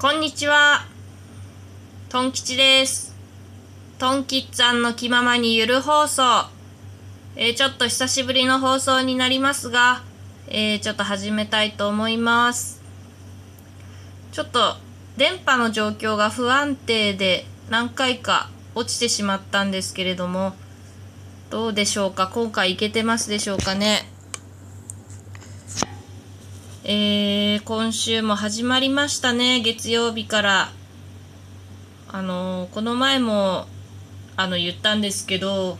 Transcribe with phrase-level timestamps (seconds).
[0.00, 0.86] こんにちは。
[2.08, 3.14] トン吉です。
[3.98, 6.22] トンキッツァンの気ままにゆる放送。
[7.36, 10.02] えーちょっと久しぶりの放送になりますが、
[10.48, 12.80] えーちょっと始めたいと思います。
[14.32, 14.76] ちょっと
[15.18, 20.54] 電波の状況が不安定で何回か落ちてしまったんですけれども、
[21.50, 22.26] どうでしょうか？
[22.28, 24.09] 今回いけてますでしょうかね？
[26.82, 30.72] えー、今週も始まりましたね、月曜日から。
[32.08, 33.66] あのーこの前も、
[34.34, 35.76] あの、言ったんですけど、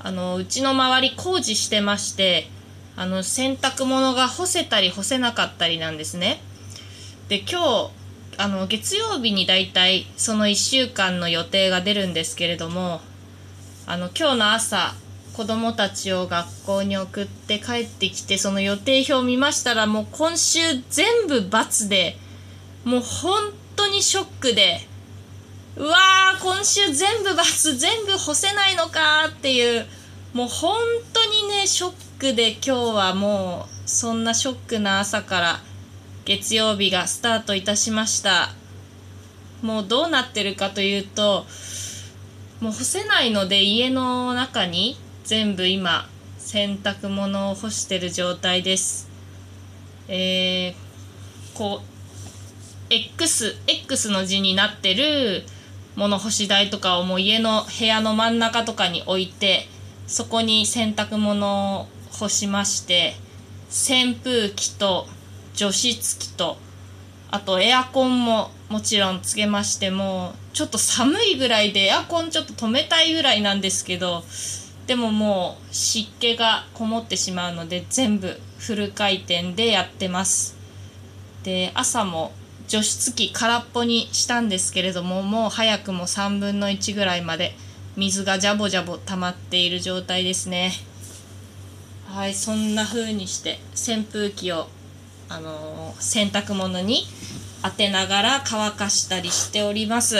[0.00, 2.48] あの、うちの周り工事してまして、
[2.96, 6.40] あの、洗濯物が干せたり干せなかったりなんですね。
[7.28, 7.90] で、今日、
[8.38, 13.02] あの、月曜日にだいたいその1週間の予定が出るんですけれども、
[13.86, 14.96] あの、今日の朝、
[15.36, 22.16] 子供たちを学校に送って帰ってきて、その予定表を見ましたら、もう今週全部×で、
[22.84, 24.80] もう本当にショックで、
[25.76, 29.86] うわー、今週全部×、全部干せないのかっていう、
[30.32, 30.74] もう本
[31.12, 35.60] 当にね、ショックで今日はもう、そんなショックな朝から
[36.24, 38.54] 月曜日がスタートいたしました。
[39.60, 41.44] もうどうなってるかというと、
[42.60, 49.08] もう干せないので家の中に全部今洗濯物を干してる状態です。
[50.06, 50.74] えー、
[51.52, 55.42] こう X, X の字になってる
[55.96, 59.66] 物干し台とかをもう家の部屋の真ん中とかに置いて
[60.06, 63.14] そこに洗濯物を干しまして
[63.68, 65.08] 扇風機と
[65.54, 66.56] 除湿機と
[67.32, 74.22] あとエアコンももちろんつけましてもちょっと寒いぐらいでエアコンちょっと止めたいぐらいなんですけど
[74.86, 80.56] でももう湿気がこもってしまうので全部フル回転でやってます。
[81.42, 82.32] で朝も
[82.68, 87.54] 除湿機空っぽにしたんですけれどももう早くも3分の1ぐらいまで
[87.96, 90.72] 水がジャボジャボ溜まっている状態ですね。
[92.08, 94.68] はいそんな風にして扇風機を
[95.28, 97.04] あのー洗濯物に
[97.62, 100.18] 当てながら乾かしたりしております。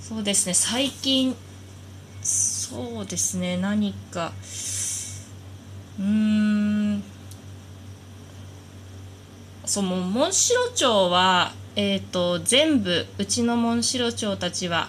[0.00, 1.34] そうですね最近
[2.74, 4.32] そうですね何か
[6.00, 7.02] うーん
[9.64, 14.88] そうもうモンシロチョウはえっ、と全部うちのモンシロチョウたちは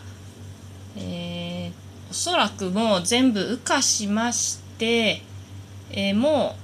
[0.97, 5.21] えーおそらくもう全部羽化しまして、
[5.91, 6.55] えーも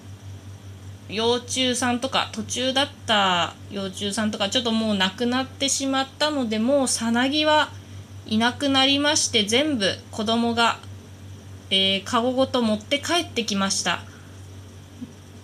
[1.09, 7.69] う幼虫さんとか途中だった幼虫さんとかちょっともう亡くなってしまったのでもうさなぎは
[8.25, 10.79] いなくなりまして全部子供が、
[11.71, 14.01] えー、カゴごと持って帰ってきました。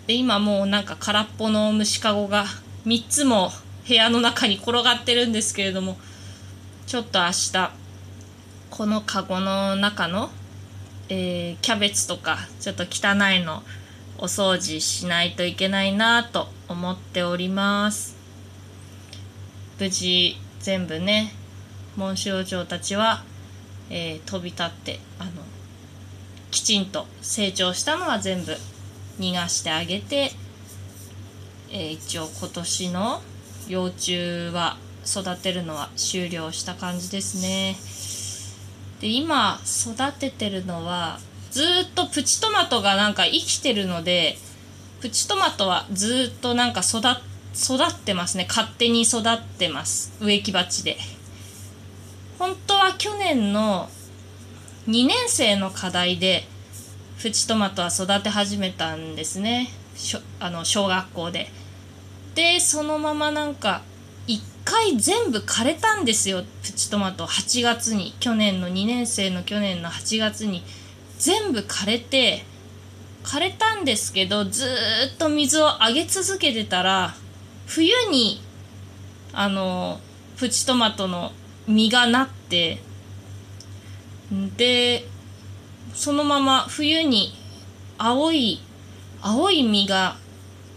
[0.08, 2.46] で今もうなんか空っぽの虫かごが
[2.86, 3.50] 3つも
[3.88, 5.98] 部屋の中に転がってるんですけれども
[6.86, 7.72] ちょっと明日
[8.70, 10.30] このカゴの中の、
[11.10, 13.64] えーキャベツとかちょっと汚いの
[14.18, 18.16] お掃除しないといけないなと思っております。
[19.80, 21.34] 無事全部ね
[21.96, 23.24] モンシロチョウたちは、
[23.90, 25.32] えー飛び立ってあの
[26.58, 28.58] きちんと成長したのは全部
[29.20, 30.32] 逃がしてあげて、
[31.70, 33.22] えー一応今年の
[33.68, 37.78] 幼虫は育てるのは終了した感じですね。
[39.02, 41.20] で今育ててるのは
[41.52, 44.38] ずっとプチトマトがなんか生きてるので
[45.00, 48.48] プチトマトはずっとなんか育ってますね。
[48.50, 50.12] 勝手に育ってます。
[50.20, 50.98] 植木鉢で。
[52.40, 53.90] 本当は去年の
[54.88, 56.46] 2年生の課題で
[57.22, 59.70] プチトマトは育て始めたんですね。
[59.96, 61.50] しょあの小学校で。
[62.36, 63.82] でそのままなんか
[64.28, 66.44] 1回全部枯れたんですよ。
[66.64, 67.26] プチトマト。
[67.26, 70.64] 8月に去年の2年生の去年の8月に
[71.20, 72.46] 全部枯れて
[73.26, 74.66] 枯れたんですけどず
[75.16, 77.14] っと水をあげ続けてたら
[77.66, 78.42] 冬に
[79.34, 80.00] あの
[80.38, 81.34] プチトマトの
[81.68, 82.87] 実がなって
[84.58, 85.06] で
[85.94, 87.34] そのまま冬に
[87.98, 88.62] 青い
[89.22, 90.18] 青い実が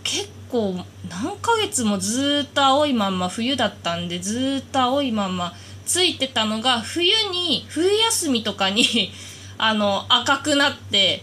[0.05, 0.75] 結構
[1.09, 5.53] 何ヶ月もずっと青いまんま冬だったんでずっと青いまんま
[5.85, 8.85] ついてたのが冬に冬休みとかに
[9.59, 11.23] あの赤くなって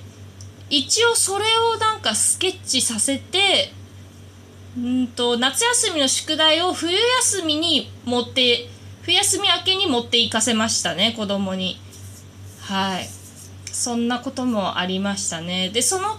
[0.70, 3.74] 一応それをなんかスケッチさせて
[4.78, 8.70] んと夏休みの宿題を冬休みに持って
[9.02, 11.80] 冬休み明けに持って行かせましたね子供に。
[12.68, 13.08] はい。
[13.72, 15.70] そんなこともありましたね。
[15.70, 16.18] でその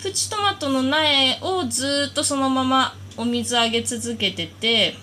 [0.00, 4.94] プチトマトの苗をずっとそのままお水あげ続けてて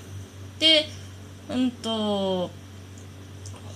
[0.57, 0.87] で
[1.49, 2.49] うんと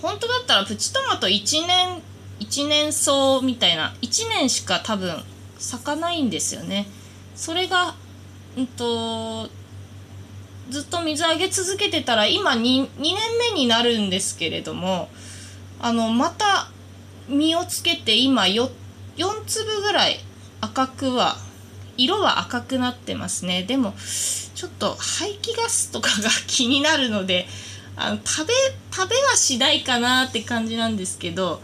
[0.00, 2.00] 本当だったらプチトマト1年
[2.40, 5.14] 1年草みたいな1年しか多分
[5.58, 6.86] 咲かないんですよね。
[7.34, 7.94] それが
[8.56, 9.50] うんと
[10.70, 13.16] ずっと水あげ続けてたら今 2, 2年
[13.52, 15.10] 目になるんですけれども
[15.80, 16.70] あのまた
[17.30, 18.68] 実をつけて今 4,
[19.16, 20.18] 4粒ぐらい
[20.60, 21.36] 赤くは
[21.96, 23.62] 色は赤くなってますね。
[23.62, 23.94] でも
[24.54, 27.46] ちょっと排気ガスとかが気になるので
[27.96, 28.54] あの食べ
[28.92, 31.62] 食べはしないかなって感じなんですけど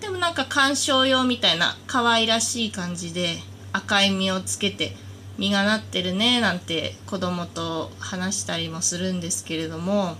[0.00, 3.38] でもなんか観賞用みたいな可愛らしい感じで
[3.72, 4.96] 赤い実をつけて
[5.38, 10.16] 実がなってるねなんて子供と話したりもするんですけれども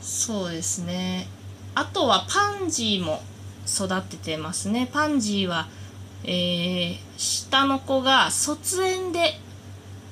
[0.00, 1.28] そうですね。
[1.78, 3.22] あとはパンジーも
[3.66, 4.88] 育ててますね。
[4.92, 5.68] パンジーは
[6.24, 9.34] えー、下の子が卒園で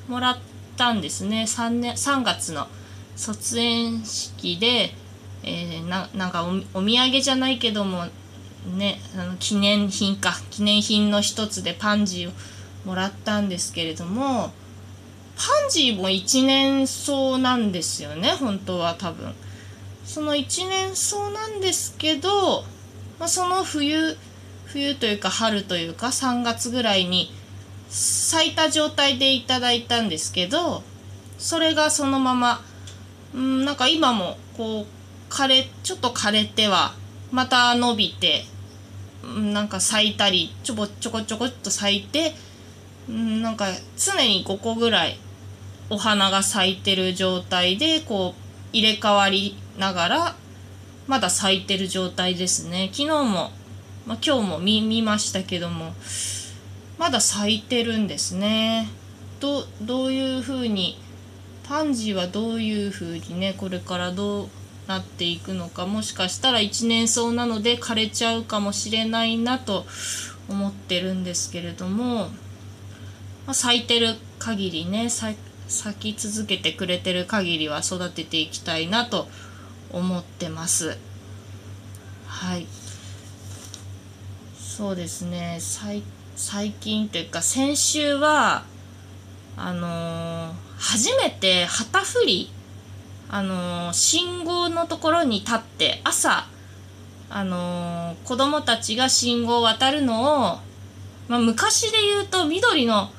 [0.09, 0.39] もらっ
[0.77, 1.43] たんですね。
[1.43, 2.69] 3, 年3月の
[3.17, 4.95] 卒園式で、
[5.43, 8.05] えー、ななんかお土産じゃないけども
[8.77, 10.33] ねあの記念品か。
[10.51, 12.33] 記念品の一つでパンジーを
[12.85, 14.53] もらったんですけれども
[15.37, 18.31] パンジーも一年草なんですよね。
[18.31, 19.35] 本当は多分。
[20.07, 22.63] その一年草なんですけど、
[23.19, 24.17] まあ、その冬
[24.67, 27.33] 冬というか春というか3月ぐらいに
[27.89, 30.83] 咲いた状態でいただいたんですけど
[31.39, 32.63] それがそのまま
[33.35, 34.87] うんなんか今もこう
[35.29, 36.95] 枯れちょっと枯れては
[37.33, 38.45] また伸びて
[39.53, 42.33] なんか咲いたりちょぼちょこちょこっと咲いて
[43.09, 43.67] うんなんか
[43.97, 45.19] 常に5個ぐらい
[45.91, 50.37] お花が咲いてる状態でこう入れ替わりながら
[51.07, 53.51] まだ咲いてる状態ですね昨日も
[54.07, 55.93] まあ、今日も見見ましたけども
[56.97, 58.89] まだ咲いてるんですね。
[59.41, 60.99] どどういうふうに
[61.69, 64.49] パンジーはどういうふうにねこれからどう
[64.87, 69.85] なっていくのかもしかしたら一年草なので枯れちゃうかもしれないなと
[70.49, 72.31] 思ってるんですけれども、ま
[73.49, 75.37] あ、咲いてる限りね咲
[76.15, 79.29] き続けてくれてる限りは育てていきたいなと思
[79.93, 80.99] 思ってます。
[82.27, 82.67] はい。
[84.59, 85.59] そうですね。
[86.37, 88.65] 最近というか先週は
[89.57, 92.51] あのー、初めて旗振り
[93.31, 96.47] あのー、信号のところに立って朝
[97.31, 100.59] あのー、子供たちが信号を渡るのを、
[101.29, 103.11] まあ、昔で言うと緑の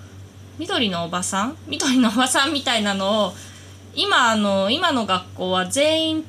[0.60, 1.58] 緑のおばさん？
[1.68, 3.34] 緑のおばさんみたいなのを
[3.96, 6.26] 今あの今の学校は全員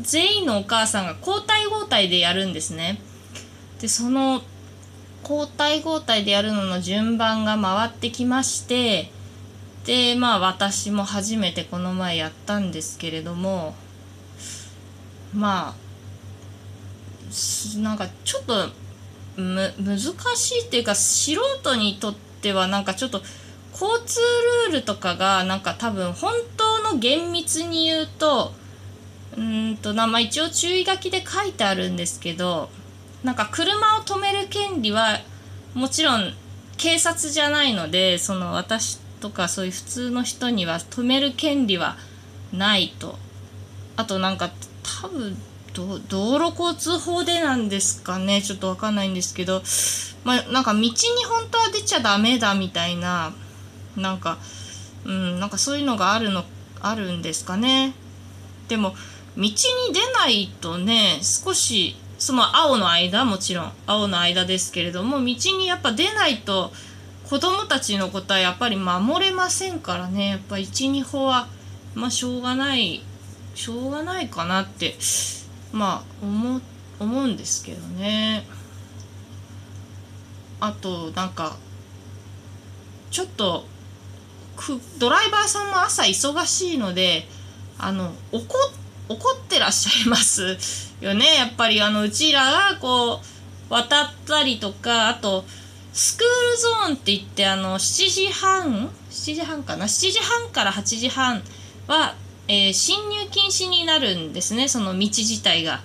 [0.00, 3.00] 全員のお母さんが交代交代でやるんですね。
[3.80, 4.42] でその
[5.22, 9.10] 交代交代でやるのの順番が回ってきまして
[9.84, 13.74] でまあ私も初めてこの前やったんですけれども
[15.34, 18.68] まあなんかちょっと
[19.36, 19.98] む難
[20.36, 23.22] しいっていうか素人にとってはなんかちょっと
[23.72, 24.20] 交通
[24.68, 28.52] ルールとかがなんか多分本当の厳密に言うと
[29.36, 32.68] うんとまあ一応注意書きで書いてあるんですけど
[33.24, 35.20] なんか車を止める権利は
[35.74, 36.34] もちろん
[36.76, 41.96] 警察じゃないのでその私とかそういう普通の人には止める権利は
[42.52, 43.18] ないと。
[43.94, 44.50] あとなんか
[45.00, 45.36] 多分
[45.74, 45.98] 道
[46.38, 48.42] 路交通法でなんですかね。
[48.42, 49.62] ちょっとわかんないんですけど
[50.24, 53.32] まあなんか道に本当は出ちゃダメだみたいな
[53.96, 54.38] なんか
[55.04, 56.44] うんなんかそういうのがあるの
[56.80, 57.94] あるんですかね。
[58.68, 58.94] でも
[59.36, 59.50] 道に
[59.92, 66.72] 出ないとね少しその青の間もちろん青の間ですけれども道にやっぱ出ないと
[67.28, 70.28] 子供たちのことはやっぱり守れませんからね。
[70.30, 71.48] やっぱ12歩は
[71.94, 73.02] まあしょうがない
[73.54, 74.96] しょうがないかなって
[75.72, 76.60] まあ思
[77.00, 78.44] 思うんですけどね。
[80.60, 81.56] あとなんか
[83.10, 83.66] ちょっと
[84.98, 87.26] ドライバーさんも朝忙しいので
[87.78, 88.72] あの怒っ
[89.12, 90.56] 怒ってらっしゃいます
[91.00, 93.20] よねやっぱりあのうちらがこ
[93.70, 95.44] う渡ったりとかあと
[95.92, 101.42] スクールゾーンって言ってあの7時半7時半かな？7時半から8時半
[101.86, 102.14] は、
[102.48, 105.80] えー、進入禁止になるんですねその道自体が。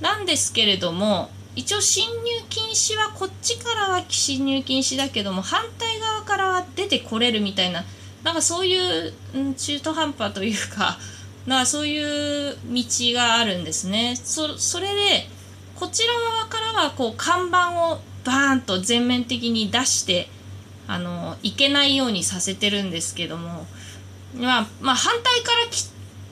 [0.00, 2.14] なんですけれども一応進入
[2.48, 7.84] 禁止はこっちからは進入禁止だけども反対側からは出てこれるみたいな
[8.24, 10.98] なんかそういう、うん、中途半端というか
[11.46, 12.84] だからそういう道
[13.14, 14.16] があるんですね。
[14.22, 15.28] そそれで
[15.74, 20.28] こちら側からはこう看板をバーンと全面的に出して
[20.86, 23.66] あのいけないようにさせてるんですけども、
[24.36, 25.66] まあ、まあ反対から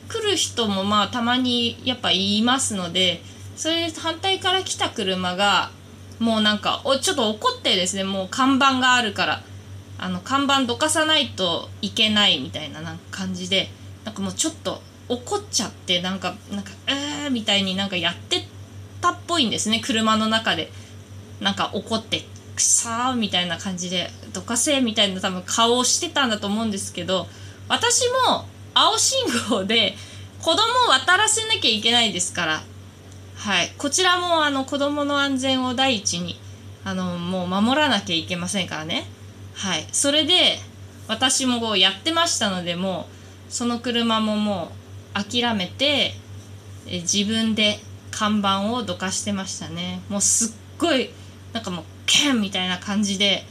[0.08, 3.22] 来る人もまあたまにやっぱいますので
[3.56, 5.70] それで反対から来た車が
[6.18, 9.42] もうなんかおちょっと怒ってですねもう看板があるから
[9.98, 13.68] あの看板どかさないといけないみたいなな感じで
[14.04, 18.46] なんかもうちょっと怒っちゃってなんかなんかえーみたいになんかやって
[19.00, 19.80] たっぽいんですね。
[19.80, 20.70] 車の中で。
[21.42, 27.26] なんか怒ってくさーみたいな感じでどかせみたいな多分顔をしてたんだと思うんですけど
[27.68, 29.96] 私も青信号で
[30.40, 32.62] 子供を渡らせなきゃいけないですから。
[33.36, 33.72] はい。
[33.76, 36.38] こちらもあの子供の安全を第一に
[36.84, 39.06] あのもう守らなきゃいけませんからね。
[39.54, 39.86] はい。
[39.92, 40.58] それで
[41.08, 43.08] 私もこうやってましたのでも
[43.48, 44.81] うその車ももう
[45.14, 46.14] 諦めて
[46.86, 47.78] 自分で
[48.10, 50.00] 看板をどかしてましたね。
[50.08, 51.10] もうすっごい
[51.52, 53.44] なんかもうケンみたいな感じで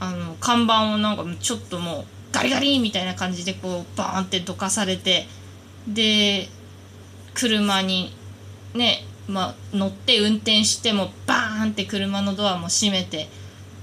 [0.00, 5.26] あの看板をなんかちょっともうガリガリみたいな感じでこうバーンってどかされて
[5.86, 6.48] で
[7.34, 8.14] 車に
[8.74, 13.28] ねまあ乗って運転してもバーンって車のドアも閉めて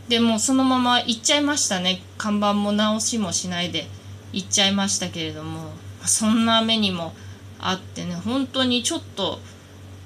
[0.07, 2.01] でもうそのまま行っちゃいましたね。
[2.17, 3.87] 看板も直しもしないで
[4.33, 5.71] 行っちゃいましたけれども。
[6.05, 7.13] そんな目にも
[7.59, 9.39] あってね本当にちょっと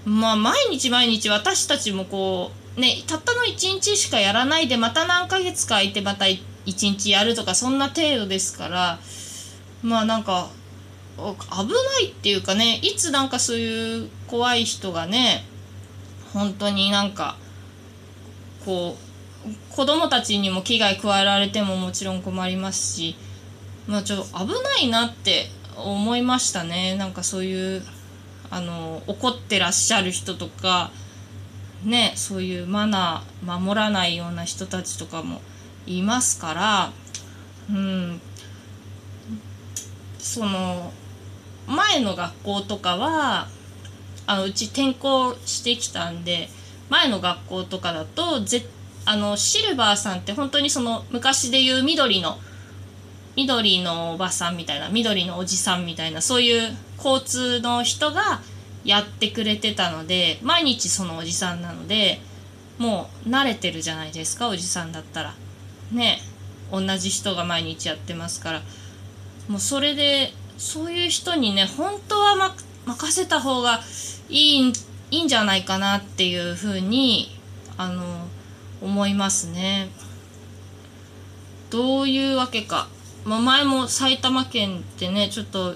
[0.05, 8.99] まあ毎日毎日私たちもこうねたったの1日しかやらないでまた何ヶ月か空いてまた1日やるとかそんな程度ですから
[9.81, 10.49] まあなんか
[11.17, 15.45] 危ないっていうかねいつなんかそういう怖い人がね
[16.33, 17.37] 本当になんか
[18.65, 18.97] こ
[19.45, 23.15] う子供たちにも危害加えられてももちろん困りますし
[23.87, 25.47] まあちょっと危ないなって
[25.77, 26.95] 思いましたね。
[26.95, 27.83] なんかそういう
[28.49, 30.91] あの怒ってらっしゃる人とか
[31.83, 35.41] ねそういうマナー守らないような人たちとかも
[35.87, 36.91] いますから
[37.69, 38.21] うん。
[40.19, 40.93] その
[41.67, 43.49] 前の学校とかは
[44.25, 46.49] あのうち転校してきたんで
[46.89, 48.65] 前の学校とかだとぜ
[49.05, 52.37] あのシルバーさんって本当にその昔で言う緑の
[53.35, 58.41] 緑のおばさんみたいな緑のおじさんみたいなそういう交通の人が
[58.83, 62.19] やってくれてたので毎日そのおじさんなので
[62.77, 65.33] もう慣れてるじゃないですかおじさんだったら。
[65.91, 66.19] ね
[66.71, 68.61] 同じ人が毎日やってますから。
[69.47, 73.81] もうそれでそういう人にね本当は、ま、任せた方が
[74.29, 74.73] いい
[75.11, 77.37] いいんじゃないかなっていうふうに
[77.77, 78.27] あの
[78.81, 79.89] 思いますね。
[81.69, 82.87] どういうわけか、
[83.25, 85.75] まあ、前も埼玉県ってねちょっと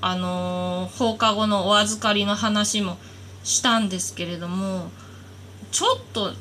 [0.00, 2.96] あのー、放課後のお預かりの話も
[3.42, 4.90] したんですけれども
[5.72, 6.32] ちょっと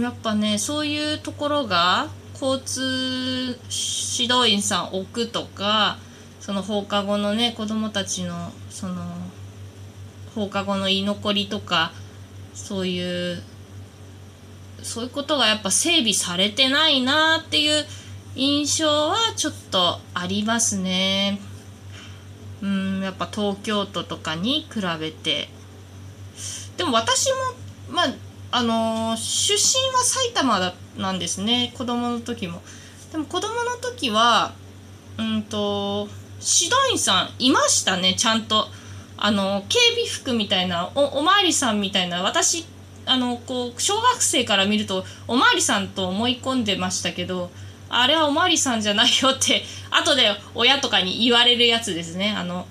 [0.00, 2.08] やっぱねそういうところが
[2.40, 3.58] 交通
[4.18, 5.98] 指導員さん置くとか
[6.40, 9.02] その放課後のね子供たちのその
[10.34, 11.92] 放課後の居残りとか
[12.54, 13.42] そういう
[14.82, 17.84] そういうことがやっぱ整備されてないなっていう
[18.36, 21.40] 印象はちょっとありますね。
[22.62, 25.48] うんやっぱ東京都とかに比べて。
[26.76, 27.30] でも私
[27.88, 28.14] もまあ
[28.50, 31.72] あのー、出身は埼玉だなんですね。
[31.78, 32.60] 子供の時も。
[33.12, 34.52] でも子供の時は
[35.18, 36.08] うんと
[36.40, 38.14] 指導員さんいましたね。
[38.14, 38.68] ちゃんと。
[39.16, 42.22] あの警備服みたいなおおまわりさんみたいな。
[42.24, 42.66] 私
[43.06, 47.52] あのこう小学生から見るとおまわりさんと思い込んでましたけど。
[48.00, 52.34] あれはおまわりさんじゃないよって 後で親とかに言われるやつですね。
[52.36, 52.66] あの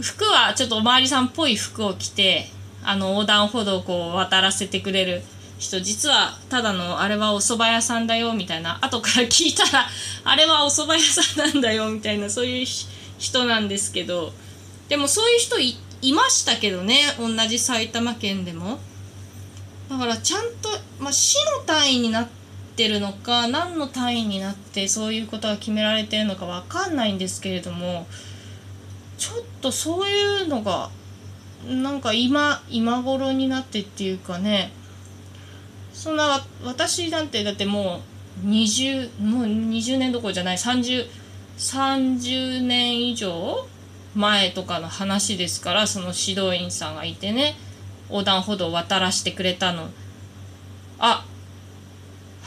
[0.00, 2.50] 服はちょっとおまわりさんっぽい服を着て
[2.82, 5.22] あの横断歩道をこう渡らせてくれる
[5.58, 5.80] 人。
[5.80, 8.78] 実はただのあれはお蕎麦屋さんだよみたいな。
[8.80, 9.88] 後から聞いたら
[10.24, 12.66] あれはお蕎麦屋さんなんだよみたいなそういう
[13.18, 14.32] 人なんですけど。
[14.88, 18.78] でもそういう人いましたけどね同じ埼玉県でも。
[19.88, 22.39] だからちゃんと、まあ、市の単位になって
[22.80, 28.06] てるのか何の単位になってそういうことが決められてるのか分かんないんですけれども
[29.18, 30.88] ちょっとそういうのが
[31.68, 34.72] なんか今今頃になってっていうかね
[35.92, 38.00] そんな私なんてだっても
[38.42, 41.06] う20もう20年どころじゃない30
[41.58, 43.68] 30年以上
[44.14, 47.56] 前とかの話ですからその指導員さんがいてね
[48.08, 49.90] 横断歩道を渡らせてくれたの。
[50.98, 51.26] あ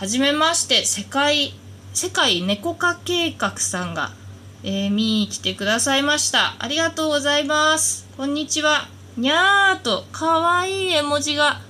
[0.03, 1.53] はじめまして世界
[1.93, 4.11] 世界猫化計画さんが、
[4.61, 6.57] えー、見に来てくださいました。
[6.59, 8.05] ありがとうございます。
[8.17, 8.89] こんにちは。
[9.15, 11.61] にゃーとかわいい絵文字が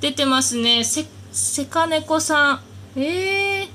[0.00, 0.84] 出てますね。
[0.84, 2.60] 世セカネコさ
[2.94, 3.00] ん。
[3.00, 3.68] えー、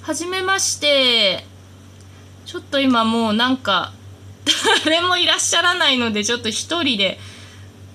[0.00, 1.44] はじめまして。
[2.46, 3.92] ちょっと今もうなんか、
[4.86, 7.18] 誰もいらっしゃらないので、ちょっと一人で、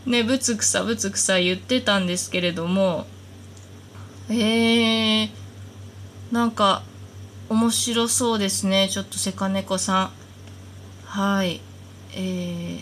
[0.06, 3.08] ね、ぶつくさぶつくさ言ってたんですけれども、
[4.30, 5.43] えー、
[6.34, 6.82] なんか、
[7.48, 8.90] 面白そうですね。
[8.90, 10.12] ちょっとセカネコさん。
[11.06, 11.62] はい。
[12.16, 12.82] えー、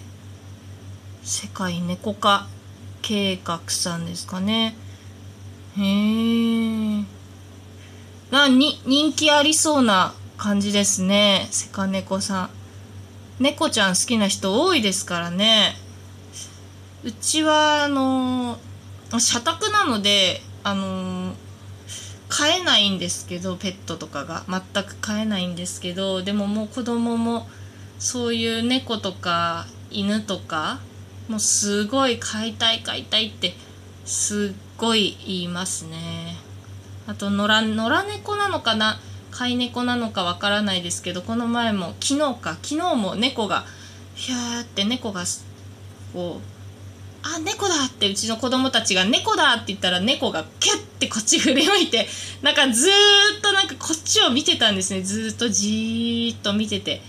[1.22, 2.48] 世界猫化
[3.02, 4.78] 計画さんですかね。
[5.78, 7.04] へえ。
[8.32, 11.50] な、に、人気ありそうな感じですね。
[11.52, 12.50] セカネコさん。
[13.44, 15.76] 猫ちゃん好きな人多いですからね。
[17.04, 18.58] うちは、あの
[19.20, 21.34] 社宅なので、あの
[22.32, 24.44] 飼えないんですけどペットとかが。
[24.48, 27.48] 全く飼えないんですけどでももう子供も
[28.00, 30.80] そういう猫とか犬とか
[31.28, 33.54] もうすごい飼いたい飼いたいって
[34.06, 36.38] すっごい言いますね。
[37.06, 39.00] あと野良猫なのかな？
[39.32, 43.66] 飼い猫なのかわからないですけどこの前も昨日か昨日も猫が
[44.16, 45.24] ヒャーって猫が
[46.14, 46.61] こう
[47.24, 52.08] あ、猫だってうちの子供たちが猫だって言ったら猫がキャッてこっち振り向いて、
[52.42, 52.92] なんかずー
[53.38, 55.02] っとなんかこっちを見てたんですね。
[55.02, 57.02] ずーっとじーっと見てて。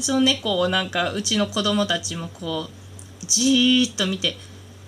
[0.00, 4.36] その猫をなんかうちの子供たちもこう、じーっと見て、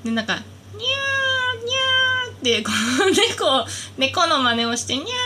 [0.04, 2.70] で、なんか、にゃーにゃーって、こ
[3.06, 3.66] う猫、
[3.98, 5.16] 猫の真似をして、にゃーにゃ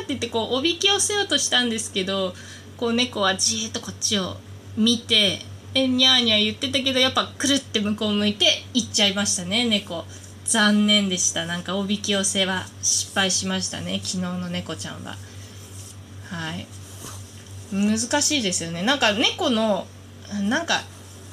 [0.00, 2.34] ーって言ってこうおびき寄せようとしたんですけど、
[2.76, 4.36] こう猫はじーっとこっちを
[4.76, 5.40] 見て、
[5.74, 10.04] えにゃーにゃー言ってたけどやっぱくるって向こう向いて行っちゃいましたね猫。
[10.44, 11.46] 残念でした。
[11.46, 15.16] なんかおびき寄せは失敗しましたね昨日の猫ちゃんは。
[16.30, 16.66] はい。
[17.72, 18.82] 難しいですよね。
[18.82, 19.86] なんか猫の
[20.48, 20.82] なんか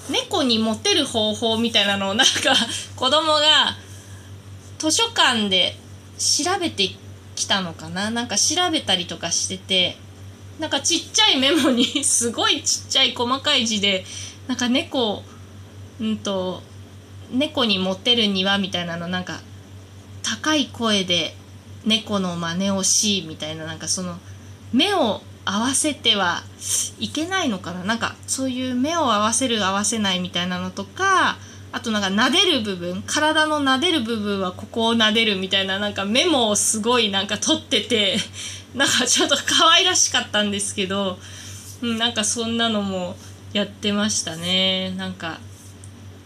[0.09, 2.55] 猫にモテる方法みたいなのをなんか
[2.95, 3.75] 子供が
[4.77, 5.75] 図書館で
[6.17, 6.89] 調べて
[7.35, 8.11] きたのかな。
[8.11, 9.97] なんか調べたりとかしてて
[10.59, 14.05] なんかちっちゃいメモに すごいちっちゃい細かい字で
[14.47, 15.23] なんか猫
[15.99, 16.61] うんと
[17.31, 19.39] 猫にモテるにはみたいなのなんか
[20.23, 21.35] 高い声で
[21.85, 24.19] 猫の真似をしみたいななんかその
[24.73, 26.43] 目を合わせては
[26.99, 27.83] いけないのかな？
[27.83, 31.37] なんかそういう目を合わせる合わせないみたいなのとか
[31.71, 38.17] あとなんか撫でる部分体の撫でる部分はここを撫でるみたいななんかメモをすごいなんか取ってて
[38.75, 41.17] なんかちょっと可愛らしかったんですけど、
[41.81, 43.15] うん、なんかそんなのも
[43.53, 44.91] やってましたね。
[44.91, 45.39] なんか、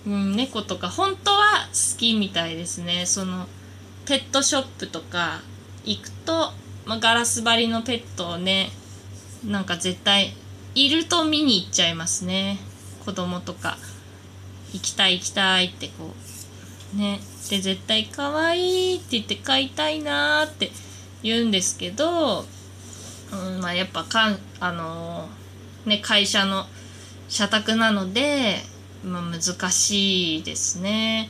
[0.05, 3.05] うん、猫とか本当は好きみたいですね。
[3.05, 3.47] その
[4.05, 5.41] ペットショップとか
[5.85, 6.51] 行くと、
[6.85, 8.69] まあ、ガラス張りのペットをね
[9.45, 10.33] なんか絶対
[10.75, 12.57] いると見に行っちゃいますね。
[13.05, 13.77] 子供とか。
[14.73, 16.13] 行きたい行きたいってこ
[16.95, 17.19] うね。
[17.49, 20.71] で絶対可愛いって言って飼いたいなーって
[21.23, 22.45] 言うんですけど、
[23.31, 26.65] うん、まあやっぱかんあのー、ね会社の
[27.29, 28.57] 社宅なので、
[29.03, 31.29] まあ、難しいですね。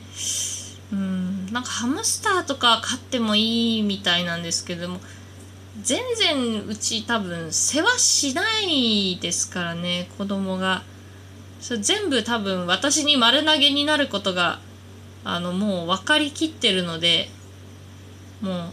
[0.92, 5.00] うん、なんかハムスターとか飼ってもいいみたいなんですけども
[5.82, 10.82] 全然うち多分世話しないですからね子供が
[11.60, 14.60] それ全部多分私に丸投げになることが
[15.24, 17.28] あのもう分かりきってるので
[18.40, 18.72] もう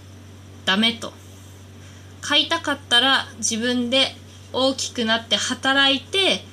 [0.71, 1.11] ダメと。
[2.21, 4.15] 飼いたかったら自分で
[4.53, 6.43] 大きくなって働いて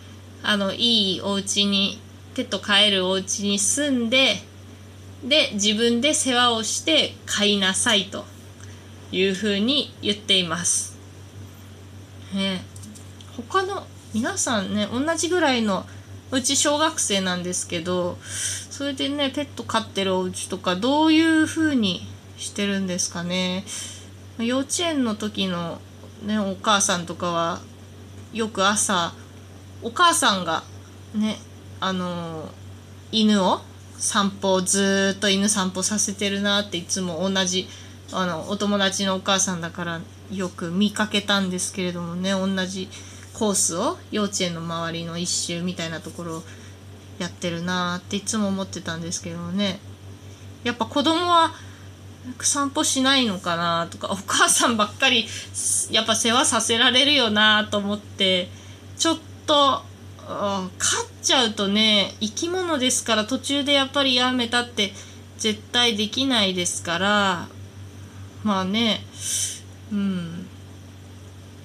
[0.42, 2.00] あのいいお家に
[2.34, 4.36] ペット飼えるお家に住んで
[5.24, 8.24] で自分で世話をして飼いなさいと。
[9.10, 10.96] いうふうに言っています。
[12.34, 12.62] ね、
[13.36, 15.86] 他の皆さんね同じぐらいの
[16.30, 18.18] うち小学生なんですけど
[18.70, 23.64] それでねペット飼ってるお家とかどういうふうにしてるんですかね。
[24.38, 25.80] 幼稚園の時の
[26.22, 27.60] ねお母さんとかは
[28.32, 29.12] よく朝
[29.82, 30.62] お母さんが
[31.14, 31.36] ね
[31.80, 32.50] あの
[33.10, 33.60] 犬を
[33.98, 37.68] 散歩ずっと犬散歩させてるなっていつも同じ
[38.12, 40.00] あのお友達のお母さんだから
[40.32, 42.88] よく見かけたんですけれどもね同じ
[43.34, 46.42] コースを幼稚園の周りの一周みたいなところを
[47.18, 49.80] やってるなっていつも思ってたんですけどね。
[50.64, 51.52] やっぱ子供は
[52.40, 55.26] 散歩しないのかなとかお母さんばっかり
[55.90, 58.48] やっぱ世話させられるよなと思って
[58.96, 59.82] ちょっと
[60.26, 60.70] 飼っ
[61.22, 64.92] ちゃうとね生き物ですから途中でやっぱりやめたって
[65.38, 67.48] 絶対できないですから
[68.44, 69.00] まあね
[69.92, 70.46] うん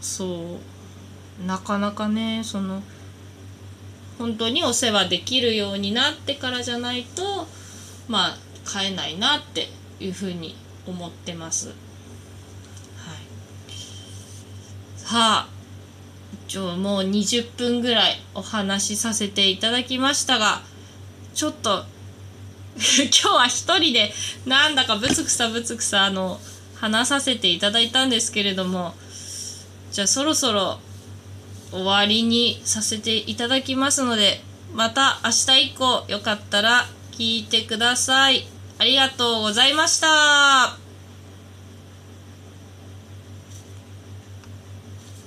[0.02, 0.60] そ
[1.42, 2.84] うなかなかねその
[4.18, 7.48] 本当にお世話できるようになってからじゃないと
[8.08, 9.68] まあ飼えないなって
[10.00, 10.56] いうふうに
[10.88, 11.68] 思ってます。
[11.68, 11.76] はい、
[14.98, 15.48] さあ
[16.48, 20.62] 一応もう20分ぐらいお話しさせていただきましたが
[21.34, 21.86] ちょっと
[22.76, 24.14] 今日は一人で
[24.46, 26.40] なんだかぶつくさぶつくさあの
[26.76, 28.94] 話させていただいたんですけれども
[29.92, 30.80] じゃあそろそろ
[31.72, 34.42] 終わりにさせていただきますので
[34.74, 38.53] また明日以降よかったら聞いてください。
[38.78, 40.83] ありがとうございました。